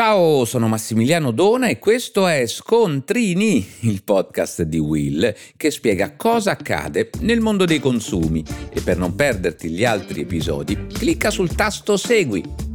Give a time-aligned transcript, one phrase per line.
[0.00, 6.52] Ciao, sono Massimiliano Dona e questo è Scontrini, il podcast di Will che spiega cosa
[6.52, 11.96] accade nel mondo dei consumi e per non perderti gli altri episodi clicca sul tasto
[11.96, 12.67] Segui.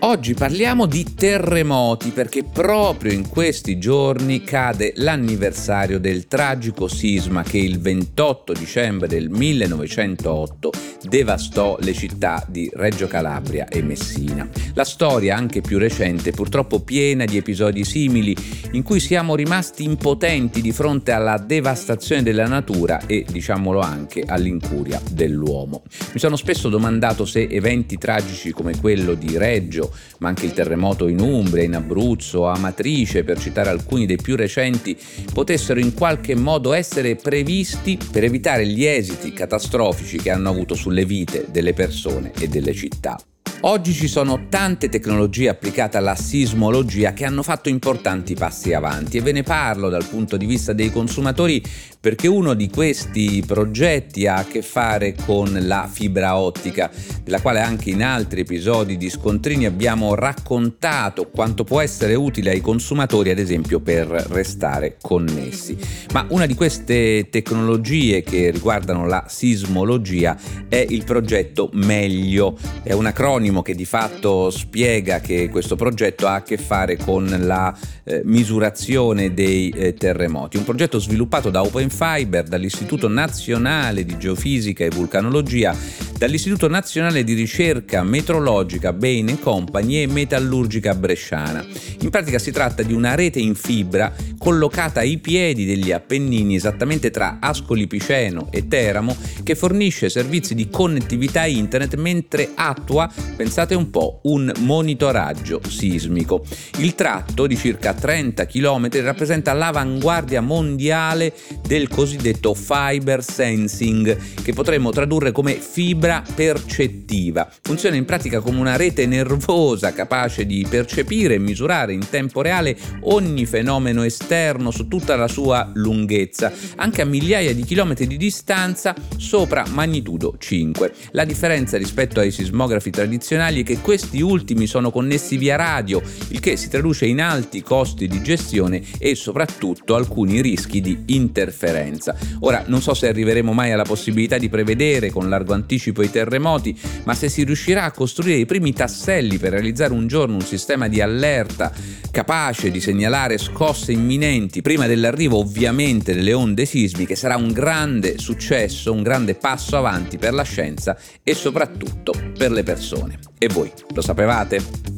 [0.00, 7.58] Oggi parliamo di terremoti perché proprio in questi giorni cade l'anniversario del tragico sisma che
[7.58, 10.70] il 28 dicembre del 1908
[11.02, 14.48] devastò le città di Reggio Calabria e Messina.
[14.74, 18.36] La storia, anche più recente, purtroppo piena di episodi simili
[18.72, 25.00] in cui siamo rimasti impotenti di fronte alla devastazione della natura e, diciamolo anche, all'incuria
[25.10, 25.82] dell'uomo.
[26.12, 29.87] Mi sono spesso domandato se eventi tragici come quello di Reggio
[30.18, 34.96] ma anche il terremoto in Umbria, in Abruzzo, Amatrice, per citare alcuni dei più recenti,
[35.32, 41.04] potessero in qualche modo essere previsti per evitare gli esiti catastrofici che hanno avuto sulle
[41.04, 43.18] vite delle persone e delle città.
[43.62, 49.20] Oggi ci sono tante tecnologie applicate alla sismologia che hanno fatto importanti passi avanti e
[49.20, 51.60] ve ne parlo dal punto di vista dei consumatori
[52.00, 56.88] perché uno di questi progetti ha a che fare con la fibra ottica,
[57.24, 62.60] della quale anche in altri episodi di Scontrini abbiamo raccontato quanto può essere utile ai
[62.60, 65.76] consumatori, ad esempio per restare connessi.
[66.12, 70.38] Ma una di queste tecnologie che riguardano la sismologia
[70.68, 76.26] è il progetto Meglio, è un acronimo acronimo che di fatto spiega che questo progetto
[76.26, 80.56] ha a che fare con la eh, misurazione dei eh, terremoti.
[80.56, 85.74] Un progetto sviluppato da Open Fiber, dall'Istituto Nazionale di Geofisica e Vulcanologia,
[86.16, 91.64] dall'Istituto Nazionale di Ricerca Metrologica Bain Company e Metallurgica Bresciana.
[92.00, 94.12] In pratica si tratta di una rete in fibra
[94.48, 100.70] collocata ai piedi degli Appennini, esattamente tra Ascoli Piceno e Teramo, che fornisce servizi di
[100.70, 106.46] connettività internet mentre attua pensate un po', un monitoraggio sismico.
[106.78, 111.34] Il tratto di circa 30 km rappresenta l'avanguardia mondiale
[111.66, 117.46] del cosiddetto fiber sensing, che potremmo tradurre come fibra percettiva.
[117.60, 122.74] Funziona in pratica come una rete nervosa capace di percepire e misurare in tempo reale
[123.02, 124.36] ogni fenomeno esterno
[124.70, 130.92] su tutta la sua lunghezza, anche a migliaia di chilometri di distanza sopra magnitudo 5.
[131.10, 136.38] La differenza rispetto ai sismografi tradizionali è che questi ultimi sono connessi via radio, il
[136.38, 142.16] che si traduce in alti costi di gestione e soprattutto alcuni rischi di interferenza.
[142.40, 146.78] Ora non so se arriveremo mai alla possibilità di prevedere con largo anticipo i terremoti,
[147.04, 150.86] ma se si riuscirà a costruire i primi tasselli per realizzare un giorno un sistema
[150.86, 151.72] di allerta
[152.10, 158.92] capace di segnalare scosse imminenti prima dell'arrivo ovviamente delle onde sismiche sarà un grande successo,
[158.92, 163.18] un grande passo avanti per la scienza e soprattutto per le persone.
[163.38, 164.96] E voi lo sapevate?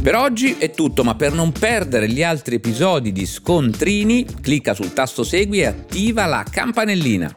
[0.00, 4.92] Per oggi è tutto, ma per non perdere gli altri episodi di Scontrini, clicca sul
[4.92, 7.36] tasto segui e attiva la campanellina.